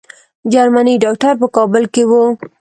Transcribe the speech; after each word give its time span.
جرمني 0.53 0.95
ډاکټر 1.03 1.33
په 1.41 1.47
کابل 1.55 1.83
کې 1.93 2.03
وو. 2.09 2.23